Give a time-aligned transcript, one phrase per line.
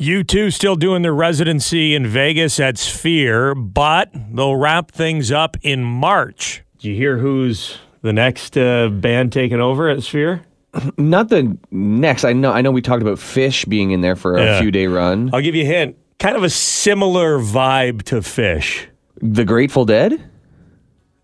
[0.00, 5.84] U2 still doing their residency in Vegas at Sphere, but they'll wrap things up in
[5.84, 6.62] March.
[6.78, 10.42] Do you hear who's the next uh, band taking over at Sphere?
[10.96, 12.24] Not the next.
[12.24, 12.50] I know.
[12.50, 12.70] I know.
[12.70, 14.60] We talked about Phish being in there for a Yeah.
[14.60, 15.28] few day run.
[15.34, 15.96] I'll give you a hint.
[16.18, 18.86] Kind of a similar vibe to Phish.
[19.20, 20.30] The Grateful Dead.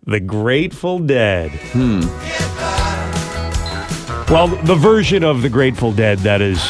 [0.04, 1.50] The Grateful Dead.
[1.72, 2.00] Hmm.
[4.30, 6.60] Well, the version of the Grateful Dead that is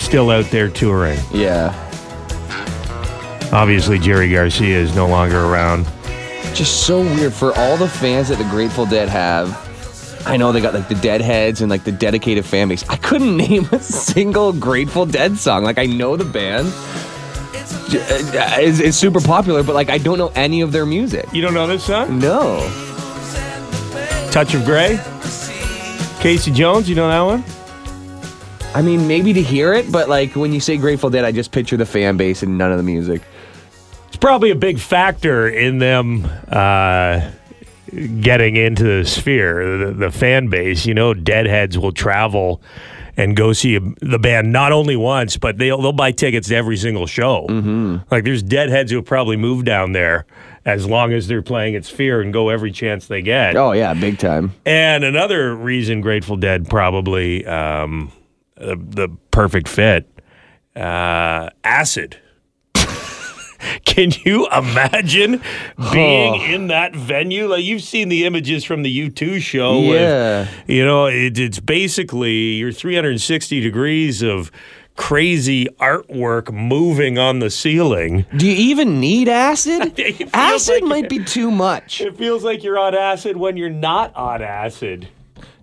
[0.00, 1.18] still out there touring.
[1.32, 1.74] Yeah.
[3.52, 5.86] Obviously, Jerry Garcia is no longer around.
[6.54, 9.68] Just so weird for all the fans that the Grateful Dead have.
[10.26, 12.88] I know they got like the Deadheads and like the dedicated fan base.
[12.88, 15.64] I couldn't name a single Grateful Dead song.
[15.64, 16.72] Like I know the band.
[17.92, 21.26] It's, it's super popular, but like I don't know any of their music.
[21.32, 22.18] You don't know this song?
[22.20, 22.60] No.
[24.30, 25.00] Touch of Grey?
[26.20, 27.59] Casey Jones, you know that one?
[28.72, 31.50] I mean, maybe to hear it, but like when you say Grateful Dead, I just
[31.50, 33.20] picture the fan base and none of the music.
[34.06, 37.30] It's probably a big factor in them uh,
[38.20, 40.86] getting into the sphere, the, the fan base.
[40.86, 42.62] You know, Deadheads will travel
[43.16, 46.54] and go see a, the band not only once, but they'll they'll buy tickets to
[46.54, 47.46] every single show.
[47.48, 47.98] Mm-hmm.
[48.10, 50.26] Like there's Deadheads who will probably move down there
[50.64, 53.56] as long as they're playing at Sphere and go every chance they get.
[53.56, 54.52] Oh yeah, big time.
[54.64, 58.12] And another reason Grateful Dead probably um,
[58.60, 60.08] the, the perfect fit,
[60.76, 62.16] uh, acid.
[63.84, 65.42] Can you imagine
[65.92, 67.46] being in that venue?
[67.46, 69.80] Like you've seen the images from the U2 show.
[69.80, 70.40] Yeah.
[70.40, 74.50] With, you know, it, it's basically your 360 degrees of
[74.96, 78.24] crazy artwork moving on the ceiling.
[78.36, 79.98] Do you even need acid?
[80.34, 82.00] Acid like- might be too much.
[82.00, 85.08] It feels like you're on acid when you're not on acid.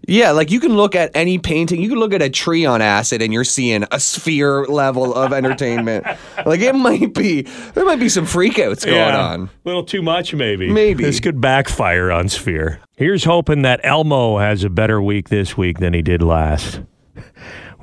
[0.09, 2.81] Yeah, like you can look at any painting, you can look at a tree on
[2.81, 6.05] acid and you're seeing a sphere level of entertainment.
[6.45, 7.41] like it might be,
[7.73, 9.44] there might be some freakouts going on.
[9.44, 10.72] A little too much, maybe.
[10.72, 11.03] Maybe.
[11.03, 12.80] This could backfire on Sphere.
[12.95, 16.81] Here's hoping that Elmo has a better week this week than he did last.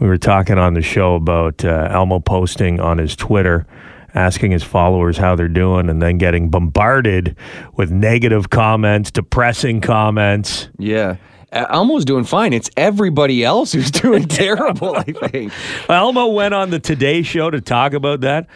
[0.01, 3.67] We were talking on the show about uh, Elmo posting on his Twitter,
[4.15, 7.37] asking his followers how they're doing, and then getting bombarded
[7.77, 10.69] with negative comments, depressing comments.
[10.79, 11.17] Yeah.
[11.55, 12.53] Elmo's doing fine.
[12.53, 15.53] It's everybody else who's doing terrible, I think.
[15.89, 18.47] Elmo went on the Today Show to talk about that.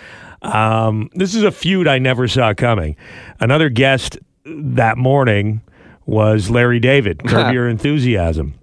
[0.42, 2.96] Um, this is a feud I never saw coming.
[3.40, 5.62] Another guest that morning
[6.06, 8.54] was Larry David, Curb Your Enthusiasm.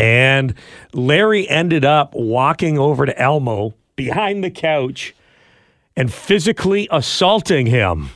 [0.00, 0.54] And
[0.94, 5.14] Larry ended up walking over to Elmo behind the couch
[5.96, 8.10] and physically assaulting him.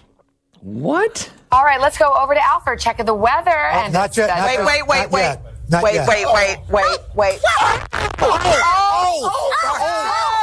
[0.61, 1.31] What?
[1.57, 3.49] All right, let's go over to Al for a check of the weather.
[3.51, 4.67] Oh, and not yet, not Wait, yet.
[4.67, 5.39] wait, Wait, wait,
[5.71, 5.95] Not wait.
[5.95, 6.07] yet.
[6.07, 6.35] Wait, yet.
[6.35, 7.41] wait, wait, wait, wait.
[7.49, 7.81] Oh,
[8.21, 9.31] oh,
[9.65, 9.81] oh,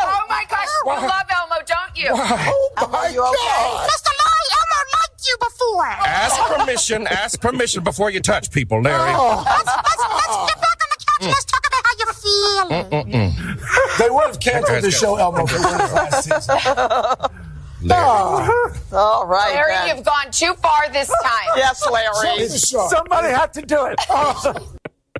[0.10, 2.08] oh my gosh, you love Elmo, don't you?
[2.08, 3.62] Elmo, you okay?
[3.86, 4.10] Mr.
[4.10, 5.86] Larry, Elmo liked you before.
[5.86, 7.06] Ask permission.
[7.06, 8.98] Ask permission before you touch people, Larry.
[8.98, 12.90] Let's, let's, let's get back on the couch and let's talk about how you're feeling.
[12.90, 13.98] Mm, mm, mm.
[14.00, 17.40] They would have canceled the show, Elmo, if it was last season.
[18.94, 19.54] All right.
[19.54, 19.96] Larry, then.
[19.98, 21.50] you've gone too far this time.
[21.56, 22.48] Yes, Larry.
[22.48, 24.00] Somebody had to do it.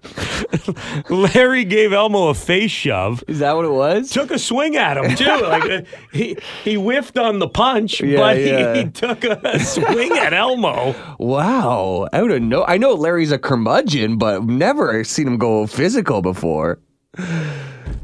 [1.10, 3.24] Larry gave Elmo a face shove.
[3.28, 4.10] Is that what it was?
[4.12, 5.26] took a swing at him too.
[5.26, 5.82] Like uh,
[6.12, 8.74] he he whiffed on the punch, Yeah, but yeah.
[8.74, 10.94] he, he took a swing at Elmo.
[11.20, 12.10] Wow.
[12.12, 16.22] Out of no, I know Larry's a curmudgeon, but I've never seen him go physical
[16.22, 16.80] before.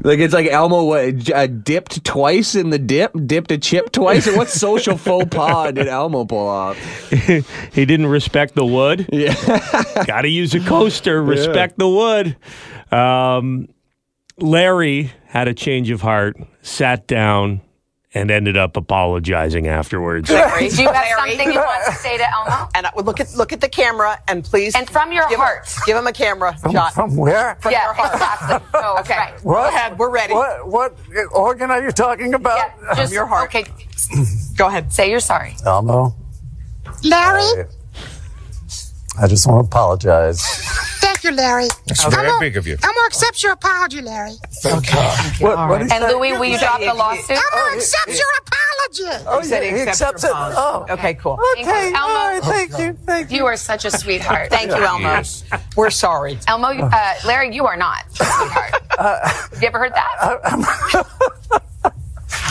[0.02, 4.26] Like it's like Elmo what, uh, dipped twice in the dip, dipped a chip twice.
[4.26, 6.78] What social faux pas did Elmo pull off?
[7.72, 9.08] He didn't respect the wood.
[9.12, 9.34] Yeah.
[10.06, 11.22] Got to use a coaster.
[11.22, 12.36] Respect the wood.
[12.92, 13.68] Um,
[14.38, 17.60] Larry had a change of heart, sat down,
[18.12, 20.28] and ended up apologizing afterwards.
[20.30, 21.30] Larry, do you have Larry.
[21.30, 22.68] something you want to say to Elmo?
[22.74, 25.66] And I, look at look at the camera and please And from your give heart.
[25.68, 26.92] Him, give him a camera shot.
[26.94, 27.56] From where?
[27.60, 28.12] From yeah, your heart.
[28.14, 28.68] exactly.
[28.74, 29.16] Oh, Okay.
[29.16, 29.42] right.
[29.44, 29.98] Go ahead.
[29.98, 30.34] We're ready.
[30.34, 30.96] What, what
[31.32, 32.58] organ are you talking about?
[32.82, 33.48] Yeah, just your heart.
[33.54, 33.64] Okay,
[34.56, 34.92] Go ahead.
[34.92, 35.54] say you're sorry.
[35.64, 36.14] Elmo,
[37.04, 37.66] Larry,
[39.20, 40.42] I just want to apologize.
[41.20, 41.68] Thank you, Larry.
[41.86, 42.76] That's very big of you.
[42.82, 44.32] Elmo accepts your apology, Larry.
[44.62, 45.40] Thank God.
[45.40, 47.30] What, what he And said- Louis, will you drop the lawsuit?
[47.30, 49.24] Elmo accepts your apology.
[49.28, 50.30] Oh, He said he he accepts accepts it.
[50.56, 51.38] Oh, Okay, cool.
[51.58, 51.92] okay.
[51.92, 51.98] Elmo.
[51.98, 52.92] All right, thank you.
[53.06, 53.38] Thank you.
[53.38, 54.50] You are such a sweetheart.
[54.50, 55.22] Thank you, Elmo.
[55.76, 56.38] We're sorry.
[56.48, 58.74] Elmo, uh, Larry, you are not a sweetheart.
[58.98, 61.06] Have you ever heard that?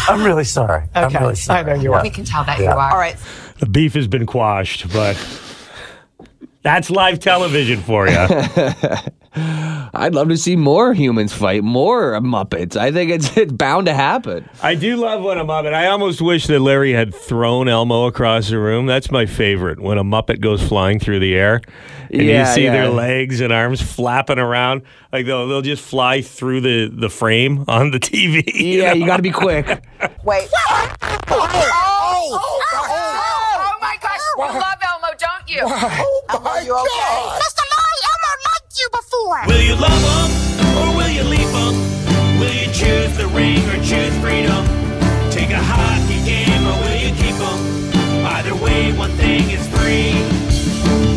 [0.08, 0.84] I'm really sorry.
[0.96, 1.60] I'm really sorry.
[1.60, 2.02] I know you are.
[2.02, 2.92] we can tell that you are.
[2.92, 3.16] All right.
[3.60, 5.16] The beef has been quashed, but
[6.62, 8.18] that's live television for you.
[9.32, 12.76] I'd love to see more humans fight, more Muppets.
[12.76, 14.48] I think it's, it's bound to happen.
[14.62, 15.74] I do love when a Muppet.
[15.74, 18.86] I almost wish that Larry had thrown Elmo across the room.
[18.88, 19.80] That's my favorite.
[19.80, 21.62] When a Muppet goes flying through the air,
[22.12, 22.74] and Yeah, you see yeah.
[22.74, 24.82] their legs and arms flapping around,
[25.14, 28.44] like they'll they'll just fly through the the frame on the TV.
[28.54, 28.94] you Yeah, know?
[29.00, 29.66] you got to be quick.
[30.24, 30.50] Wait.
[31.32, 34.56] Oh my gosh, you love
[35.58, 36.22] Elmo, don't you?
[36.30, 37.22] Elmo, oh you okay?
[37.42, 37.64] Mr.
[37.66, 39.42] Larry, Elmo liked you before.
[39.48, 40.30] Will you love them
[40.78, 41.74] or will you leave them?
[42.40, 44.62] Will you choose the ring or choose freedom?
[45.32, 47.60] Take a hockey game or will you keep them?
[48.26, 50.14] Either way, one thing is free.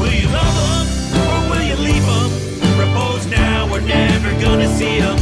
[0.00, 0.86] Will you love them
[1.28, 2.30] or will you leave them?
[2.76, 5.18] Propose now, we're never gonna see them.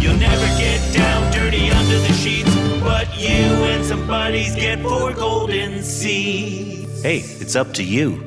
[0.00, 2.49] You'll never get down dirty under the sheets, but
[3.20, 3.28] you
[3.64, 7.02] and some buddies get four golden seeds.
[7.02, 8.26] Hey, it's up to you.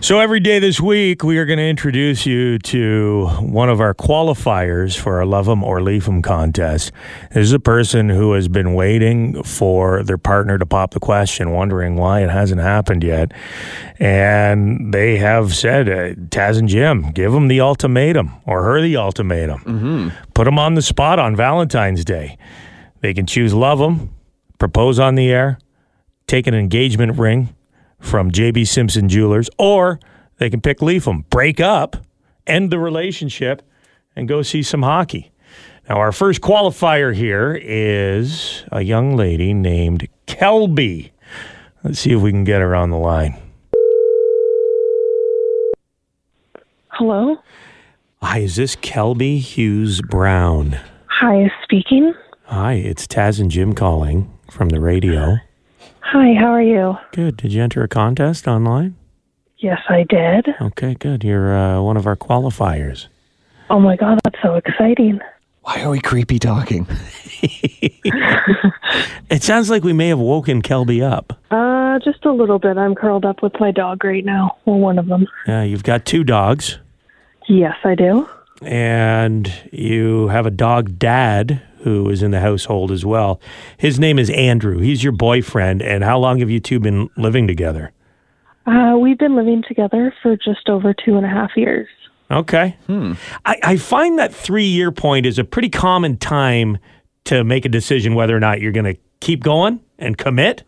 [0.00, 3.94] So every day this week, we are going to introduce you to one of our
[3.94, 6.90] qualifiers for our Love 'em or Leave 'em contest.
[7.32, 11.52] This is a person who has been waiting for their partner to pop the question,
[11.52, 13.30] wondering why it hasn't happened yet.
[14.00, 18.96] And they have said, uh, Taz and Jim, give them the ultimatum or her the
[18.96, 20.10] ultimatum.
[20.34, 22.38] Put them on the spot on Valentine's Day.
[23.02, 24.14] They can choose love them,
[24.58, 25.58] propose on the air,
[26.28, 27.54] take an engagement ring
[27.98, 29.98] from JB Simpson Jewelers, or
[30.38, 31.96] they can pick leave them, break up,
[32.46, 33.62] end the relationship,
[34.14, 35.32] and go see some hockey.
[35.88, 41.10] Now, our first qualifier here is a young lady named Kelby.
[41.82, 43.36] Let's see if we can get her on the line.
[46.90, 47.36] Hello.
[48.22, 50.78] Hi, is this Kelby Hughes Brown?
[51.08, 52.14] Hi, speaking.
[52.52, 55.38] Hi, it's Taz and Jim calling from the radio.
[56.00, 56.96] Hi, how are you?
[57.12, 57.38] Good.
[57.38, 58.94] Did you enter a contest online?
[59.56, 60.48] Yes, I did.
[60.60, 61.24] Okay, good.
[61.24, 63.06] You're uh, one of our qualifiers.
[63.70, 65.18] Oh my god, that's so exciting.
[65.62, 66.86] Why are we creepy talking?
[69.30, 71.38] It sounds like we may have woken Kelby up.
[71.50, 72.76] Uh, just a little bit.
[72.76, 74.58] I'm curled up with my dog right now.
[74.66, 75.26] Well, one of them.
[75.46, 76.78] Yeah, you've got two dogs,
[77.48, 78.28] Yes, I do.
[78.60, 83.40] and you have a dog dad who is in the household as well.
[83.76, 84.78] His name is Andrew.
[84.78, 85.82] He's your boyfriend.
[85.82, 87.92] And how long have you two been living together?
[88.66, 91.88] Uh, we've been living together for just over two and a half years.
[92.30, 92.76] Okay.
[92.86, 93.14] Hmm.
[93.44, 96.78] I, I find that three year point is a pretty common time
[97.24, 100.64] to make a decision whether or not you're going to keep going and commit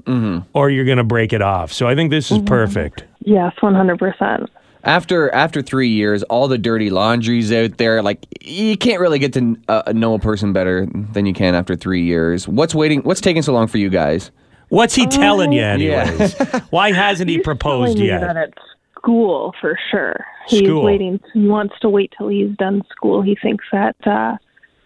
[0.53, 1.73] or you're going to break it off.
[1.73, 3.05] So I think this is perfect.
[3.21, 4.47] Yes, 100%.
[4.85, 8.03] After after three years, all the dirty laundry's out there.
[8.03, 11.75] Like you can't really get to uh, know a person better than you can after
[11.75, 12.47] three years.
[12.47, 13.01] What's waiting?
[13.03, 14.31] What's taking so long for you guys?
[14.69, 15.73] What's he telling you, Yeah.
[15.75, 16.35] anyways?
[16.71, 18.21] Why hasn't he proposed Telling me yet?
[18.23, 18.55] that at
[18.99, 20.25] school for sure.
[20.49, 20.83] He's School.
[20.83, 21.21] waiting.
[21.33, 23.23] He wants to wait till he's done school.
[23.23, 24.37] He thinks that uh,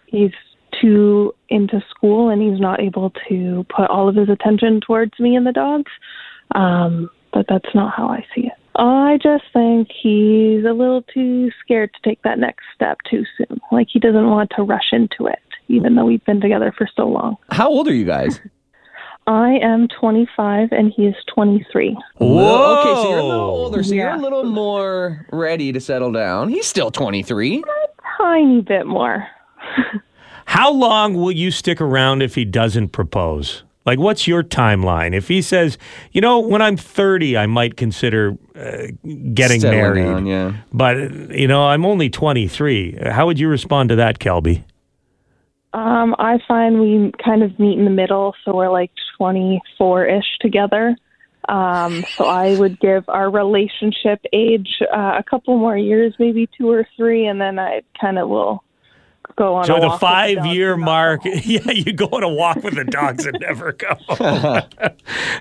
[0.07, 0.31] he's
[0.81, 5.35] too into school and he's not able to put all of his attention towards me
[5.35, 5.91] and the dogs.
[6.55, 8.53] Um, but that's not how I see it.
[8.75, 13.59] I just think he's a little too scared to take that next step too soon.
[13.71, 17.07] Like he doesn't want to rush into it, even though we've been together for so
[17.07, 17.35] long.
[17.51, 18.39] How old are you guys?
[19.27, 21.95] I am 25 and he is 23.
[22.17, 22.79] Whoa.
[22.79, 24.17] Okay, so you're a little older, so you're Yeah.
[24.17, 26.49] a little more ready to settle down.
[26.49, 27.59] He's still 23.
[27.59, 27.63] A
[28.17, 29.27] Tiny bit more.
[30.45, 33.63] How long will you stick around if he doesn't propose?
[33.89, 35.15] Like, what's your timeline?
[35.15, 35.79] If he says,
[36.11, 38.85] you know, when I'm 30, I might consider uh,
[39.33, 40.03] getting Settling married.
[40.03, 40.53] down, yeah.
[40.71, 40.97] But,
[41.31, 42.99] you know, I'm only 23.
[43.09, 44.63] How would you respond to that, Kelby?
[45.73, 50.37] Um, I find we kind of meet in the middle, so we're like 24 ish
[50.39, 50.95] together.
[51.47, 56.69] Um, so I would give our relationship age uh, a couple more years, maybe two
[56.69, 58.63] or three, and then I kind of will
[59.35, 59.65] go on.
[59.65, 62.63] So a the walk with five dogs year mark, yeah, you go on a walk
[62.63, 64.61] with the dogs and never come home.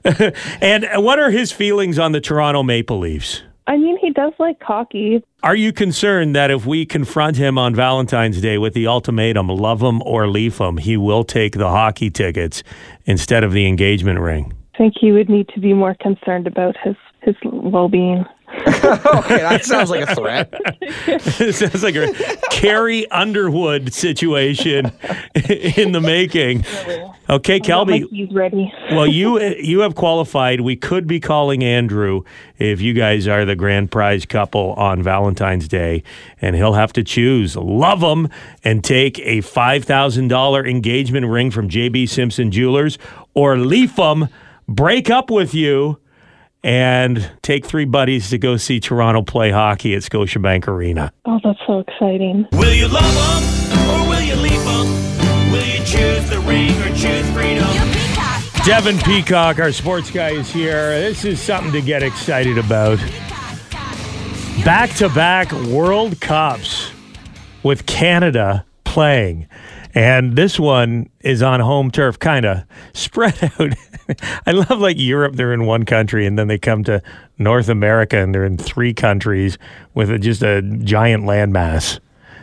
[0.60, 3.42] and what are his feelings on the Toronto Maple Leafs?
[3.68, 5.22] I mean, he does like hockey.
[5.42, 9.82] Are you concerned that if we confront him on Valentine's Day with the ultimatum, love
[9.82, 12.62] him or leave him, he will take the hockey tickets
[13.04, 14.54] instead of the engagement ring?
[14.74, 18.24] I think he would need to be more concerned about his his well being.
[18.88, 20.48] Okay, that sounds like a threat.
[20.80, 22.12] it sounds like a
[22.50, 24.92] Carrie Underwood situation
[25.76, 26.64] in the making.
[27.28, 28.08] Okay, Kelby.
[28.10, 28.72] He's ready.
[28.90, 30.62] Well, you you have qualified.
[30.62, 32.22] We could be calling Andrew
[32.58, 36.02] if you guys are the grand prize couple on Valentine's Day,
[36.40, 38.28] and he'll have to choose love him
[38.64, 42.98] and take a five thousand dollar engagement ring from JB Simpson Jewelers,
[43.34, 44.28] or leave him,
[44.66, 45.98] break up with you,
[46.62, 51.12] and take three buddies to go see Toronto play hockey at Scotiabank Arena.
[51.24, 52.46] Oh, that's so exciting.
[52.52, 55.52] Will you love them or will you leave them?
[55.52, 57.66] Will you choose the ring or choose freedom?
[58.64, 60.90] Devin Peacock, our sports guy, is here.
[61.00, 62.98] This is something to get excited about.
[64.64, 66.90] Back to back World Cups
[67.62, 69.46] with Canada playing.
[69.94, 73.72] And this one is on home turf, kind of spread out.
[74.46, 77.02] I love like Europe, they're in one country, and then they come to
[77.38, 79.58] North America and they're in three countries
[79.94, 82.00] with a, just a giant landmass.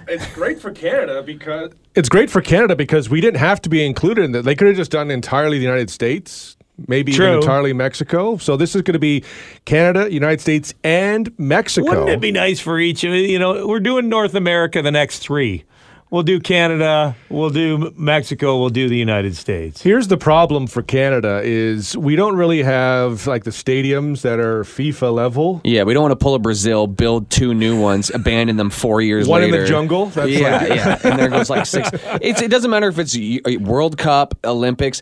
[0.08, 3.84] It's great for Canada because it's great for Canada because we didn't have to be
[3.86, 4.44] included in that.
[4.44, 7.26] They could have just done entirely the United States, maybe True.
[7.28, 8.38] even entirely Mexico.
[8.38, 9.24] So this is going to be
[9.66, 11.90] Canada, United States, and Mexico.
[11.90, 15.20] Wouldn't it be nice for each of you know, we're doing North America the next
[15.20, 15.64] three.
[16.12, 19.82] We'll do Canada, we'll do Mexico, we'll do the United States.
[19.82, 24.64] Here's the problem for Canada is we don't really have like the stadiums that are
[24.64, 25.62] FIFA level.
[25.64, 29.02] Yeah, we don't want to pull a Brazil, build two new ones, abandon them four
[29.02, 30.06] years One in the jungle.
[30.06, 31.90] That's yeah, like- yeah, and there goes like six.
[32.22, 33.18] It's, it doesn't matter if it's
[33.60, 35.02] World Cup, Olympics.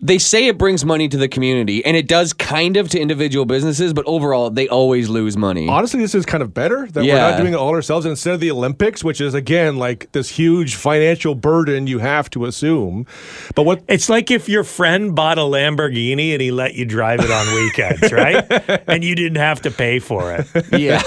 [0.00, 3.46] They say it brings money to the community, and it does kind of to individual
[3.46, 5.68] businesses, but overall, they always lose money.
[5.68, 8.40] Honestly, this is kind of better that we're not doing it all ourselves instead of
[8.40, 13.06] the Olympics, which is again like this huge financial burden you have to assume.
[13.54, 17.20] But what It's like if your friend bought a Lamborghini and he let you drive
[17.20, 18.44] it on weekends, right?
[18.86, 20.46] and you didn't have to pay for it.
[20.78, 21.02] Yeah,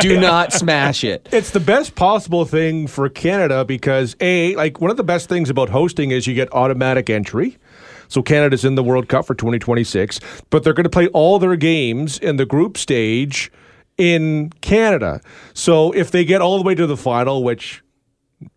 [0.00, 1.28] do not smash it.
[1.32, 5.48] It's the best possible thing for Canada because a like one of the best things
[5.48, 7.56] about hosting is you get automatic entry.
[8.12, 11.56] So Canada's in the World Cup for 2026, but they're going to play all their
[11.56, 13.50] games in the group stage
[13.96, 15.22] in Canada.
[15.54, 17.81] So if they get all the way to the final, which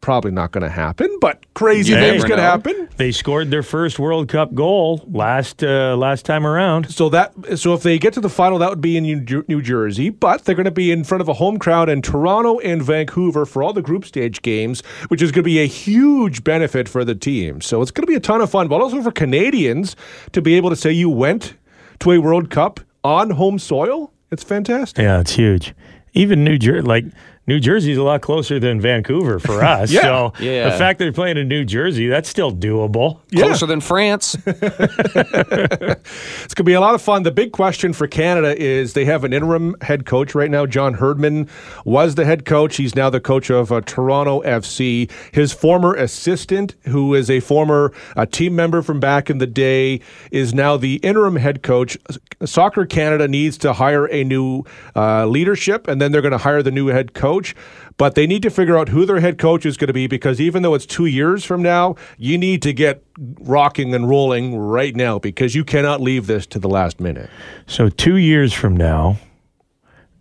[0.02, 2.42] probably not going to happen, but crazy things can know.
[2.44, 2.90] happen.
[2.98, 6.92] They scored their first World Cup goal last uh, last time around.
[6.92, 9.62] So that so if they get to the final, that would be in New, New
[9.62, 12.82] Jersey, but they're going to be in front of a home crowd in Toronto and
[12.82, 16.88] Vancouver for all the group stage games, which is going to be a huge benefit
[16.88, 17.62] for the team.
[17.62, 19.96] So it's going to be a ton of fun, but also for Canadians
[20.32, 21.56] to be able to say you went
[22.00, 24.12] to a World Cup on home soil.
[24.32, 25.04] It's fantastic.
[25.04, 25.74] Yeah, it's huge.
[26.14, 27.06] Even New Jersey, like
[27.48, 29.92] New Jersey's a lot closer than Vancouver for us.
[29.92, 30.02] Yeah.
[30.02, 30.70] So Yeah.
[30.70, 33.20] the fact they're playing in New Jersey, that's still doable.
[33.36, 34.36] Closer than France.
[36.46, 37.24] It's going to be a lot of fun.
[37.24, 40.66] The big question for Canada is they have an interim head coach right now.
[40.66, 41.50] John Herdman
[41.86, 42.78] was the head coach.
[42.78, 45.10] He's now the coach of uh, Toronto FC.
[45.34, 50.02] His former assistant, who is a former uh, team member from back in the day,
[50.32, 51.98] is now the interim head coach.
[52.44, 54.64] Soccer Canada needs to hire a new
[54.96, 57.56] uh, leadership, and then they're going to hire the new head coach.
[57.98, 60.42] But they need to figure out who their head coach is going to be because
[60.42, 63.04] even though it's two years from now, you need to get
[63.42, 67.30] rocking and rolling right now because you cannot leave this to the last minute.
[67.68, 69.18] So two years from now,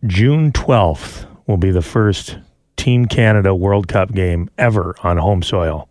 [0.06, 2.38] June 12th will be the first
[2.76, 5.88] Team Canada World Cup game ever on home soil.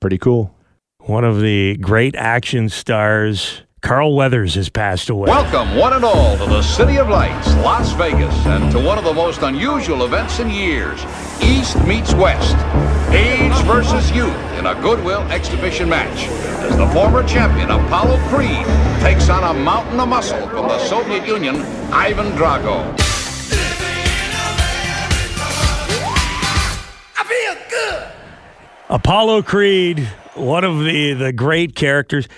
[0.00, 0.54] Pretty cool.
[1.00, 5.28] One of the great action stars, Carl Weathers, has passed away.
[5.28, 9.04] Welcome, one and all, to the City of Lights, Las Vegas, and to one of
[9.04, 11.04] the most unusual events in years
[11.42, 12.56] East meets West.
[13.12, 16.28] Age versus youth in a Goodwill exhibition match
[16.64, 18.64] as the former champion Apollo Creed
[19.02, 21.56] takes on a mountain of muscle from the Soviet Union,
[21.92, 22.90] Ivan Drago.
[27.18, 28.08] I feel good.
[28.88, 32.28] Apollo Creed, one of the, the great characters,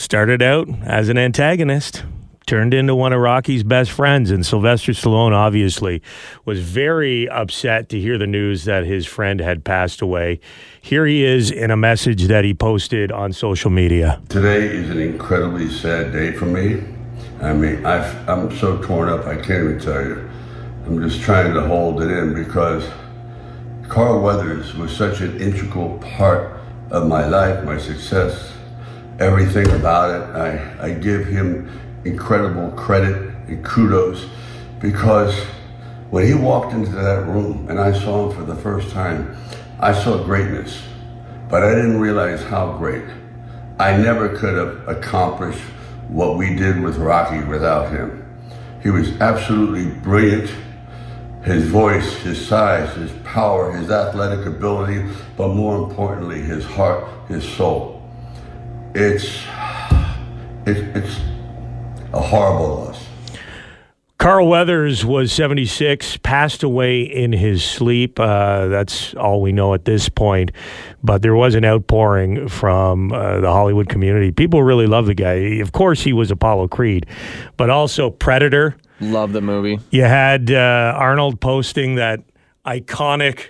[0.00, 2.04] started out as an antagonist,
[2.46, 4.30] turned into one of Rocky's best friends.
[4.30, 6.02] And Sylvester Stallone, obviously,
[6.46, 10.40] was very upset to hear the news that his friend had passed away.
[10.80, 14.22] Here he is in a message that he posted on social media.
[14.30, 16.82] Today is an incredibly sad day for me.
[17.42, 20.30] I mean, I've, I'm so torn up, I can't even tell you.
[20.86, 22.88] I'm just trying to hold it in because
[23.88, 26.58] Carl Weathers was such an integral part
[26.90, 28.54] of my life, my success,
[29.20, 30.34] everything about it.
[30.34, 31.70] I, I give him
[32.04, 33.16] incredible credit
[33.48, 34.26] and kudos
[34.80, 35.38] because
[36.08, 39.36] when he walked into that room and I saw him for the first time,
[39.78, 40.82] I saw greatness,
[41.50, 43.04] but I didn't realize how great.
[43.78, 45.60] I never could have accomplished
[46.08, 48.26] what we did with Rocky without him.
[48.82, 50.50] He was absolutely brilliant.
[51.44, 57.46] His voice, his size, his power, his athletic ability, but more importantly, his heart, his
[57.46, 57.99] soul.
[58.94, 59.24] It's,
[60.66, 61.20] it, it's
[62.12, 63.06] a horrible loss.
[64.18, 68.20] Carl Weathers was 76, passed away in his sleep.
[68.20, 70.52] Uh, that's all we know at this point.
[71.02, 74.30] But there was an outpouring from uh, the Hollywood community.
[74.30, 75.60] People really love the guy.
[75.60, 77.06] Of course, he was Apollo Creed,
[77.56, 78.76] but also Predator.
[79.00, 79.78] Love the movie.
[79.90, 82.20] You had uh, Arnold posting that
[82.66, 83.46] iconic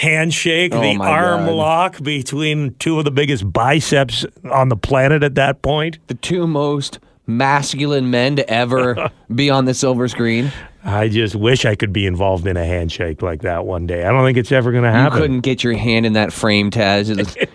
[0.00, 1.52] handshake, Oh the arm God.
[1.54, 5.98] lock between two of the biggest biceps on the planet at that point.
[6.06, 10.50] The two most masculine men to ever be on the silver screen.
[10.82, 14.02] I just wish I could be involved in a handshake like that one day.
[14.02, 15.18] I don't think it's ever going to happen.
[15.18, 17.06] You couldn't get your hand in that frame, Taz.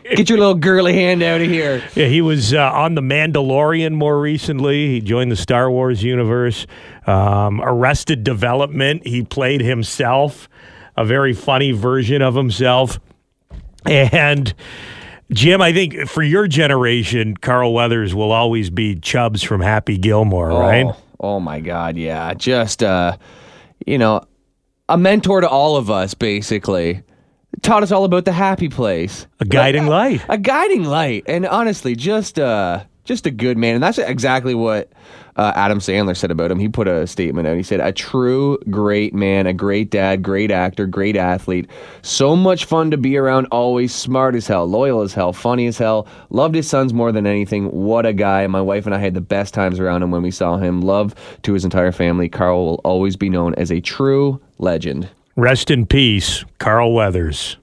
[0.15, 1.83] Get your little girly hand out of here.
[1.95, 4.87] Yeah, he was uh, on The Mandalorian more recently.
[4.87, 6.67] He joined the Star Wars universe.
[7.07, 10.47] Um, Arrested Development, he played himself,
[10.95, 12.99] a very funny version of himself.
[13.85, 14.53] And
[15.31, 20.49] Jim, I think for your generation, Carl Weathers will always be Chubbs from Happy Gilmore,
[20.49, 20.85] right?
[20.85, 22.33] Oh, oh my God, yeah.
[22.33, 23.17] Just uh,
[23.85, 24.21] you know,
[24.89, 27.03] a mentor to all of us, basically.
[27.61, 29.27] Taught us all about the happy place.
[29.39, 30.21] A guiding light.
[30.27, 31.23] A guiding light.
[31.27, 33.75] And honestly, just uh just a good man.
[33.75, 34.91] And that's exactly what
[35.37, 36.59] uh, Adam Sandler said about him.
[36.59, 37.57] He put a statement out.
[37.57, 41.69] He said, A true great man, a great dad, great actor, great athlete.
[42.01, 45.77] So much fun to be around, always smart as hell, loyal as hell, funny as
[45.77, 46.07] hell.
[46.29, 47.65] Loved his sons more than anything.
[47.71, 48.47] What a guy.
[48.47, 50.81] My wife and I had the best times around him when we saw him.
[50.81, 51.13] Love
[51.43, 52.29] to his entire family.
[52.29, 55.09] Carl will always be known as a true legend.
[55.35, 57.57] Rest in peace, Carl Weathers.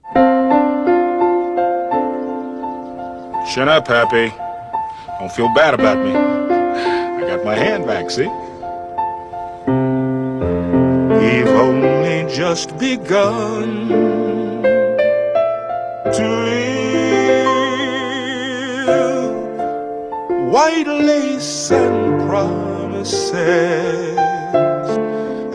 [3.51, 4.33] Shut up, Happy.
[5.19, 6.52] Don't feel bad about me.
[7.33, 8.29] Got my hand back, see?
[11.19, 13.89] We've only just begun
[16.13, 17.33] to live.
[20.53, 23.33] White lace and promises.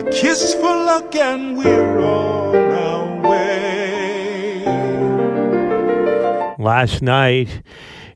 [0.00, 4.64] A kiss for luck, and we're on our way.
[6.58, 7.62] Last night,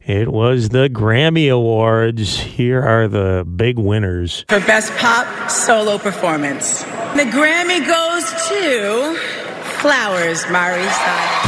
[0.06, 2.38] it was the Grammy Awards.
[2.38, 4.44] Here are the big winners.
[4.48, 6.82] For Best Pop Solo Performance.
[7.14, 9.16] The Grammy goes to
[9.80, 11.42] Flowers, Miley Cyrus.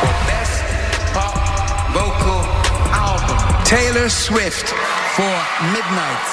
[0.00, 0.64] For Best
[1.14, 1.34] Pop
[1.92, 2.42] Vocal
[2.92, 3.64] album.
[3.64, 4.68] Taylor Swift
[5.16, 5.36] for
[5.72, 6.32] Midnights.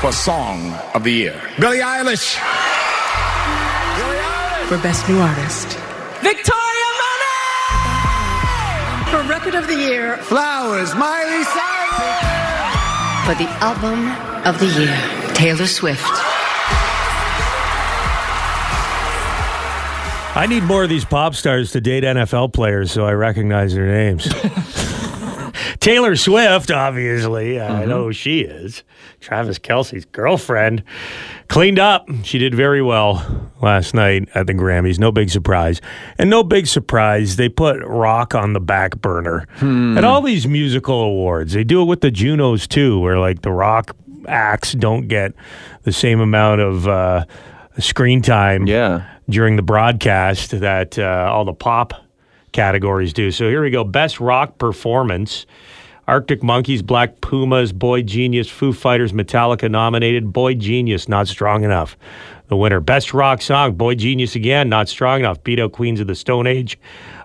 [0.00, 1.40] For Song of the Year.
[1.58, 2.34] Billie Eilish.
[4.68, 5.78] For Best New Artist.
[6.20, 6.67] Victoria Monet!
[9.10, 10.18] For Record of the Year.
[10.18, 12.28] Flowers, Miley Cyrus.
[13.24, 14.06] For the album
[14.46, 16.04] of the year, Taylor Swift.
[20.36, 23.86] I need more of these pop stars to date NFL players so I recognize their
[23.86, 24.28] names.
[25.80, 27.58] Taylor Swift, obviously.
[27.60, 27.88] I mm-hmm.
[27.88, 28.84] know who she is.
[29.20, 30.84] Travis Kelce's girlfriend.
[31.48, 32.06] Cleaned up.
[32.24, 34.98] She did very well last night at the Grammys.
[34.98, 35.80] No big surprise.
[36.18, 39.46] And no big surprise, they put rock on the back burner.
[39.96, 43.50] At all these musical awards, they do it with the Junos too, where like the
[43.50, 45.32] rock acts don't get
[45.84, 47.24] the same amount of uh,
[47.78, 49.08] screen time yeah.
[49.28, 51.94] during the broadcast that uh, all the pop
[52.52, 53.30] categories do.
[53.30, 53.84] So here we go.
[53.84, 55.46] Best rock performance.
[56.08, 60.32] Arctic Monkeys, Black Pumas, Boy Genius, Foo Fighters, Metallica nominated.
[60.32, 61.98] Boy Genius, not strong enough.
[62.48, 62.80] The winner.
[62.80, 65.44] Best rock song, Boy Genius again, not strong enough.
[65.44, 66.78] Beat out Queens of the Stone Age.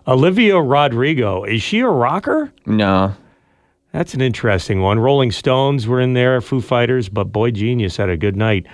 [0.06, 2.52] Olivia Rodrigo, is she a rocker?
[2.66, 3.16] No.
[3.94, 5.00] That's an interesting one.
[5.00, 8.68] Rolling Stones were in there, Foo Fighters, but Boy Genius had a good night.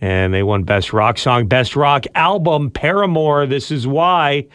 [0.00, 3.46] And they won Best Rock Song, Best Rock Album, Paramore.
[3.46, 4.46] This is why.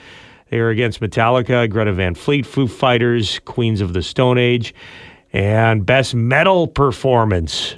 [0.52, 4.76] They were against Metallica, Greta Van Fleet, Foo Fighters, Queens of the Stone Age,
[5.32, 7.76] and Best Metal Performance.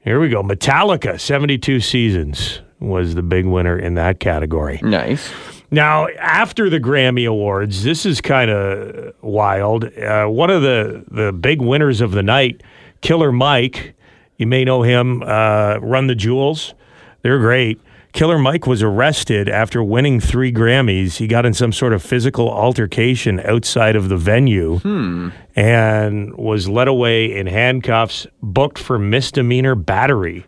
[0.00, 0.42] Here we go.
[0.42, 4.80] Metallica, 72 Seasons was the big winner in that category.
[4.82, 5.30] Nice.
[5.70, 9.84] Now, after the Grammy Awards, this is kind of wild.
[9.96, 12.64] Uh, one of the, the big winners of the night,
[13.00, 13.94] Killer Mike,
[14.38, 16.74] you may know him, uh, Run the Jewels.
[17.22, 17.80] They're great.
[18.12, 21.16] Killer Mike was arrested after winning three Grammys.
[21.16, 25.30] He got in some sort of physical altercation outside of the venue hmm.
[25.56, 30.44] and was led away in handcuffs, booked for misdemeanor battery.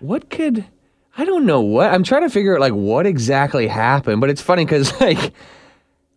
[0.00, 0.66] What could
[1.16, 4.42] I don't know what I'm trying to figure out like what exactly happened, but it's
[4.42, 5.32] funny because like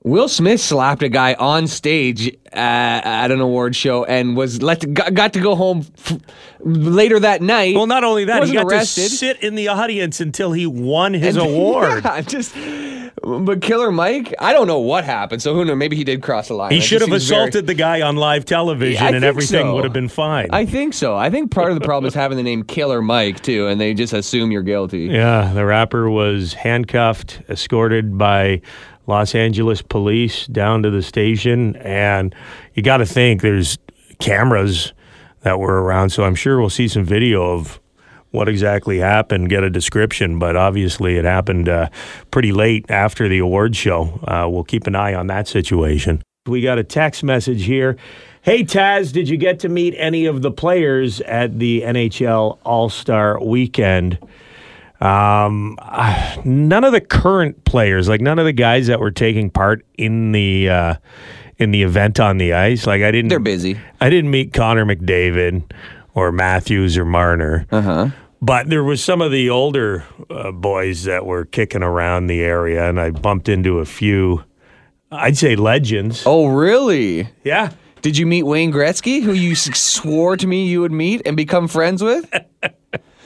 [0.04, 4.94] Will Smith slapped a guy on stage uh, at an award show and was let
[4.94, 6.18] got, got to go home f-
[6.60, 7.76] later that night.
[7.76, 9.04] Well, not only that, he got arrested.
[9.04, 12.04] to sit in the audience until he won his And- award.
[12.06, 12.56] Yeah, just
[13.24, 15.42] But Killer Mike, I don't know what happened.
[15.42, 15.78] So who knows?
[15.78, 16.72] Maybe he did cross the line.
[16.72, 19.74] He should have seems very- assaulted the guy on live television, Yeah, and everything so.
[19.76, 20.50] would have been fine.
[20.52, 21.16] I think so.
[21.16, 23.94] I think part of the problem is having the name Killer Mike too, and they
[23.94, 25.06] just assume you're guilty.
[25.06, 28.62] Yeah, the rapper was handcuffed, escorted by
[29.08, 32.34] Los Angeles police down to the station, and
[32.74, 33.78] you got to think there's
[34.20, 34.94] cameras
[35.42, 37.80] that were around, so I'm sure we'll see some video of
[38.32, 41.90] what exactly happened, get a description, but obviously it happened uh,
[42.32, 44.20] pretty late after the award show.
[44.28, 46.22] Uh, we'll keep an eye on that situation.
[46.46, 47.98] We got a text message here.
[48.42, 52.90] Hey Taz, did you get to meet any of the players at the NHL All
[52.90, 54.20] Star Weekend?
[55.02, 59.50] Um, uh, none of the current players, like none of the guys that were taking
[59.50, 60.96] part in the uh,
[61.58, 63.30] in the event on the ice, like I didn't.
[63.30, 63.80] They're busy.
[64.02, 65.64] I didn't meet Connor McDavid
[66.14, 67.66] or Matthews or Marner.
[67.72, 68.10] Uh huh.
[68.42, 72.88] But there was some of the older uh, boys that were kicking around the area,
[72.88, 74.44] and I bumped into a few.
[75.12, 76.24] I'd say legends.
[76.26, 77.30] Oh, really?
[77.44, 77.72] Yeah.
[78.02, 81.68] Did you meet Wayne Gretzky, who you swore to me you would meet and become
[81.68, 82.30] friends with?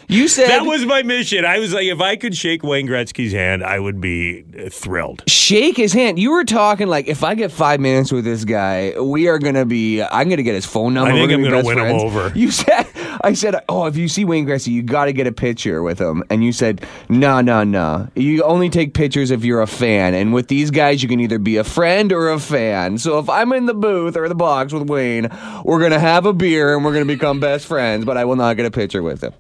[0.09, 1.45] You said That was my mission.
[1.45, 5.23] I was like, if I could shake Wayne Gretzky's hand, I would be thrilled.
[5.29, 6.17] shake his hand.
[6.17, 9.65] You were talking like, if I get five minutes with this guy, we are gonna
[9.65, 10.01] be.
[10.01, 11.11] I'm gonna get his phone number.
[11.11, 12.31] I think I'm gonna win him over.
[12.35, 12.87] You said,
[13.23, 15.99] I said, oh, if you see Wayne Gretzky, you got to get a picture with
[15.99, 16.23] him.
[16.29, 18.07] And you said, no, no, no.
[18.15, 20.13] You only take pictures if you're a fan.
[20.15, 22.97] And with these guys, you can either be a friend or a fan.
[22.97, 25.27] So if I'm in the booth or the box with Wayne,
[25.63, 28.05] we're gonna have a beer and we're gonna become best friends.
[28.05, 29.33] But I will not get a picture with him.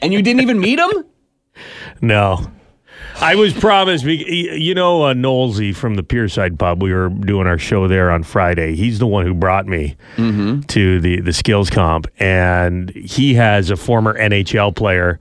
[0.00, 1.04] And you didn't even meet him.
[2.00, 2.50] No.
[3.20, 6.82] I was promised, you know, uh, Knowlesy from the Pierside Pub.
[6.82, 8.74] We were doing our show there on Friday.
[8.74, 13.76] He's the one who brought me to the the skills comp, and he has a
[13.76, 15.20] former NHL player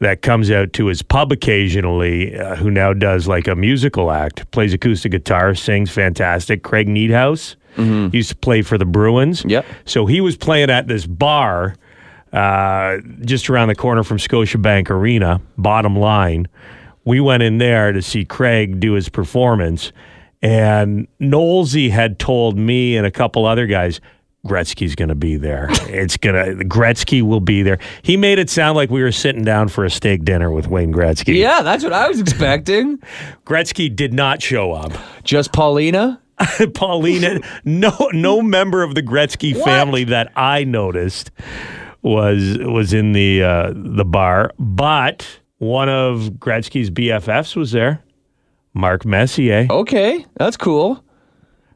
[0.00, 4.48] that comes out to his pub occasionally, uh, who now does like a musical act,
[4.50, 6.62] plays acoustic guitar, sings fantastic.
[6.62, 9.44] Craig Needhouse used to play for the Bruins.
[9.46, 9.64] Yep.
[9.84, 11.76] So he was playing at this bar
[12.32, 15.40] uh, just around the corner from Scotiabank Arena.
[15.56, 16.48] Bottom line,
[17.04, 19.92] we went in there to see Craig do his performance,
[20.42, 24.00] and Knowlesy had told me and a couple other guys.
[24.46, 25.66] Gretzky's going to be there.
[25.88, 27.78] It's going to Gretzky will be there.
[28.02, 30.92] He made it sound like we were sitting down for a steak dinner with Wayne
[30.92, 31.36] Gretzky.
[31.36, 32.98] Yeah, that's what I was expecting.
[33.44, 34.92] Gretzky did not show up.
[35.24, 36.22] Just Paulina.
[36.74, 41.32] Paulina, no no member of the Gretzky family that I noticed
[42.02, 45.26] was was in the uh, the bar, but
[45.58, 48.02] one of Gretzky's BFFs was there,
[48.74, 49.66] Mark Messier.
[49.70, 51.02] Okay, that's cool.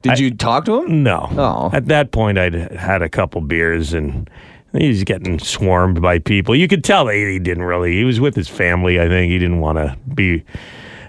[0.02, 1.04] Did you talk to him?
[1.04, 1.28] No.
[1.32, 1.70] Oh.
[1.72, 4.28] At that point, I'd had a couple beers and
[4.72, 6.56] he's getting swarmed by people.
[6.56, 7.92] You could tell he didn't really.
[7.92, 9.00] He was with his family.
[9.00, 10.44] I think he didn't want to be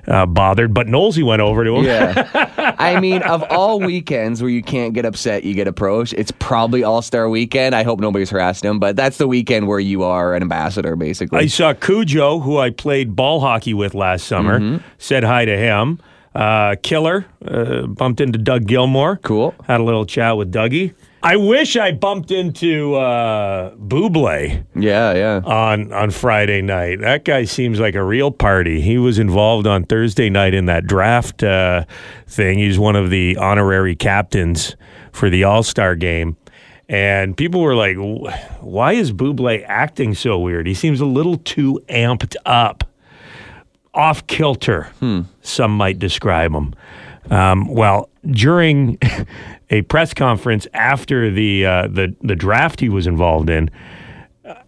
[0.08, 0.74] uh, bothered.
[0.74, 1.86] But Knowlesy went over to him.
[1.86, 2.76] Yeah.
[2.80, 6.84] I mean, of all weekends where you can't get upset, you get approached, it's probably
[6.84, 7.76] All Star weekend.
[7.76, 11.40] I hope nobody's harassed him, but that's the weekend where you are an ambassador, basically.
[11.40, 14.86] I saw Cujo, who I played ball hockey with last summer, Mm-hmm.
[14.98, 16.00] said hi to him.
[16.36, 19.18] Uh, Killer uh, bumped into Doug Gilmour.
[19.22, 19.54] Cool.
[19.68, 20.94] Had a little chat with Dougie.
[21.26, 25.42] I wish I bumped into uh, Bublé yeah, yeah.
[25.46, 27.00] on on Friday night.
[27.00, 28.82] That guy seems like a real party.
[28.82, 31.86] He was involved on Thursday night in that draft uh,
[32.28, 32.60] thing.
[32.60, 34.76] He's one of the honorary captains
[35.14, 36.36] for the All Star game.
[36.90, 37.96] And people were like,
[38.60, 40.68] why is Bublé acting so weird?
[40.68, 42.84] He seems a little too amped up,
[43.94, 44.92] off kilter,
[45.42, 46.76] some might describe him.
[47.32, 49.00] Um, well, during
[49.74, 53.72] a press conference after the, uh, the, the draft he was involved in,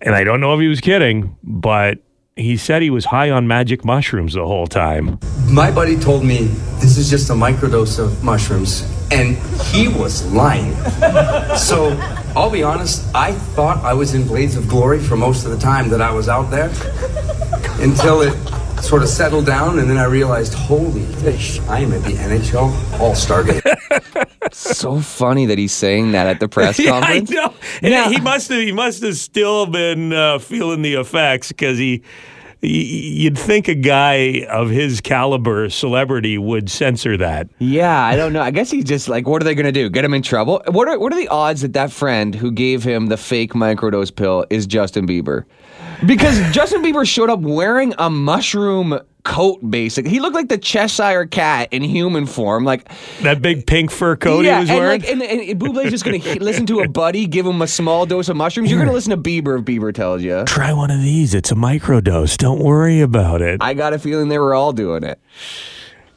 [0.02, 2.00] and I don't know if he was kidding, but
[2.36, 5.20] he said he was high on magic mushrooms the whole time.
[5.48, 6.46] My buddy told me
[6.82, 9.38] this is just a microdose of mushrooms, and
[9.68, 10.74] he was lying.
[11.56, 11.96] so
[12.36, 15.60] I'll be honest, I thought I was in Blades of Glory for most of the
[15.60, 16.70] time that I was out there
[17.80, 18.34] until it
[18.82, 23.00] sort of settled down, and then I realized, holy fish, I am at the NHL
[23.00, 23.62] All Star game.
[24.52, 27.30] so funny that he's saying that at the press Yeah, I conference.
[27.32, 27.54] know.
[27.82, 32.04] And he must have he must have still been uh, feeling the effects because he,
[32.62, 37.48] he you'd think a guy of his caliber, celebrity, would censor that.
[37.60, 38.42] Yeah, I don't know.
[38.42, 39.90] I guess he's just like, what are they going to do?
[39.90, 40.62] Get him in trouble?
[40.68, 44.16] What are what are the odds that that friend who gave him the fake microdose
[44.16, 45.46] pill is Justin Bieber?
[46.06, 50.12] Because Justin Bieber showed up wearing a mushroom coat, basically.
[50.12, 52.88] He looked like the Cheshire cat in human form, like
[53.22, 55.02] that big pink fur coat yeah, he was and wearing.
[55.02, 58.06] Like, and, and Bublé's just going to listen to a buddy give him a small
[58.06, 58.70] dose of mushrooms.
[58.70, 60.46] You're going to listen to Bieber if Bieber tells you.
[60.46, 61.34] Try one of these.
[61.34, 62.38] It's a microdose.
[62.38, 63.62] Don't worry about it.
[63.62, 65.20] I got a feeling they were all doing it.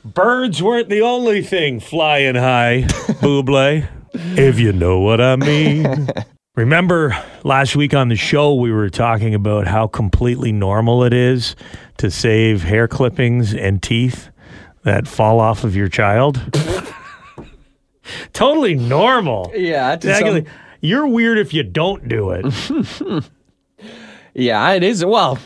[0.04, 2.84] Birds weren't the only thing flying high,
[3.20, 6.08] Bublé, if you know what I mean.
[6.59, 11.55] Remember last week on the show, we were talking about how completely normal it is
[11.99, 14.31] to save hair clippings and teeth
[14.83, 16.40] that fall off of your child?
[18.33, 19.53] totally normal.
[19.55, 20.47] Yeah, Exactly.
[20.47, 23.31] some- You're weird if you don't do it.
[24.35, 25.05] Yeah, it is.
[25.05, 25.38] Well,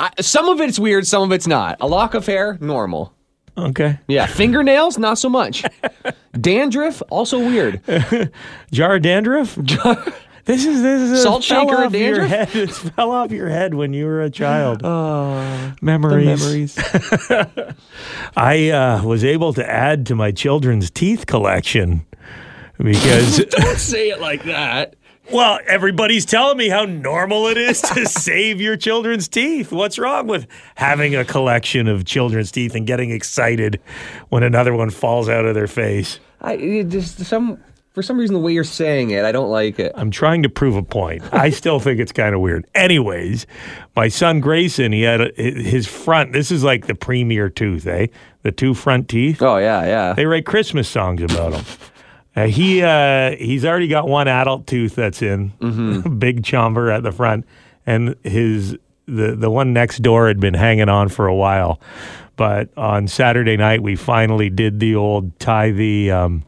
[0.00, 1.76] I, some of it's weird, some of it's not.
[1.80, 3.12] A lock of hair, normal.
[3.58, 3.98] Okay.
[4.06, 5.64] Yeah, fingernails, not so much.
[6.38, 7.80] Dandruff, also weird.
[8.72, 9.56] Jar of dandruff?
[10.44, 12.52] This is this is a Salt shaker off of your dandruff?
[12.52, 12.68] head.
[12.68, 14.82] It fell off your head when you were a child.
[14.84, 16.78] Oh, memories.
[18.36, 22.06] I uh, was able to add to my children's teeth collection
[22.78, 24.94] because Don't say it like that.
[25.32, 29.72] Well, everybody's telling me how normal it is to save your children's teeth.
[29.72, 33.80] What's wrong with having a collection of children's teeth and getting excited
[34.28, 36.20] when another one falls out of their face?
[36.40, 37.58] I just some
[37.96, 39.90] for some reason the way you're saying it, I don't like it.
[39.94, 41.22] I'm trying to prove a point.
[41.32, 42.66] I still think it's kind of weird.
[42.74, 43.46] Anyways,
[43.96, 46.34] my son Grayson, he had a, his front.
[46.34, 48.08] This is like the premier tooth, eh?
[48.42, 49.40] The two front teeth.
[49.40, 50.12] Oh yeah, yeah.
[50.12, 51.64] They write Christmas songs about him.
[52.36, 55.48] Uh, he uh, he's already got one adult tooth that's in,
[56.18, 57.46] big chomper at the front,
[57.86, 61.80] and his the the one next door had been hanging on for a while.
[62.36, 66.44] But on Saturday night, we finally did the old tie the um,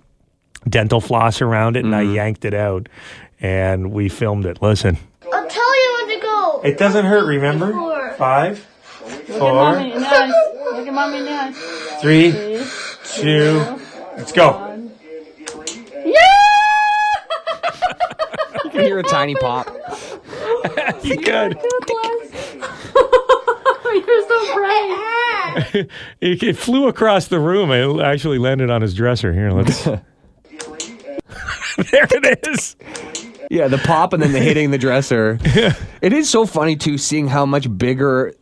[0.68, 2.90] dental floss around it, and I yanked it out,
[3.40, 4.61] and we filmed it.
[4.61, 4.98] Listen,
[5.33, 6.61] I'll tell you when to go.
[6.64, 7.27] it doesn't hurt.
[7.27, 8.11] Remember, Four.
[8.18, 8.66] five,
[9.07, 10.33] Look at four, mommy nuts.
[10.72, 11.59] Look at mommy nuts.
[12.03, 12.33] three,
[13.22, 13.81] two,
[14.18, 14.66] let's go.
[18.64, 19.67] You can hear a tiny pop.
[21.03, 21.59] you could.
[23.88, 25.88] You're so brave.
[26.21, 27.71] It, it flew across the room.
[27.71, 29.33] It actually landed on his dresser.
[29.33, 29.85] Here, let's.
[29.85, 30.01] there
[32.11, 32.77] it is.
[33.51, 35.38] Yeah, the pop and then the hitting the dresser.
[36.03, 38.35] It is so funny too, seeing how much bigger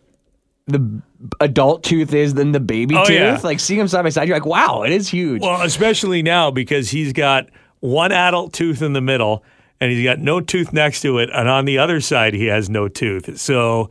[0.67, 1.01] the
[1.41, 3.17] adult tooth is than the baby Oh, tooth.
[3.17, 3.41] yeah.
[3.43, 5.43] Like seeing them side by side, you're like, wow, it is huge.
[5.43, 7.49] Well, especially now because he's got
[7.81, 9.45] one adult tooth in the middle
[9.81, 12.69] and he's got no tooth next to it, and on the other side he has
[12.71, 13.39] no tooth.
[13.39, 13.91] So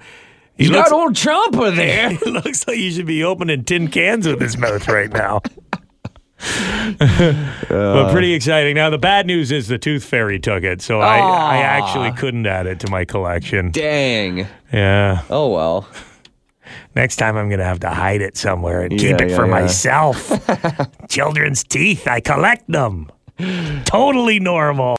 [0.58, 2.12] he He's looks, got old Champa there.
[2.14, 5.42] it looks like he should be opening tin cans with his mouth right now.
[7.00, 8.76] but pretty exciting.
[8.76, 12.46] Now the bad news is the tooth fairy took it, so I, I actually couldn't
[12.46, 13.72] add it to my collection.
[13.72, 14.48] Dang.
[14.72, 15.24] Yeah.
[15.30, 15.88] Oh well.
[16.96, 19.46] Next time I'm gonna have to hide it somewhere and Yeah, keep it yeah, for
[19.46, 19.52] yeah.
[19.52, 20.32] myself.
[21.10, 23.10] Children's teeth, I collect them.
[23.86, 24.86] Totally normal.